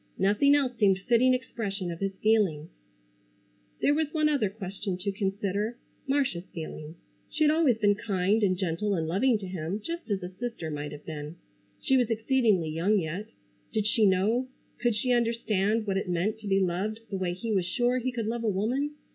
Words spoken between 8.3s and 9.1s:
and gentle and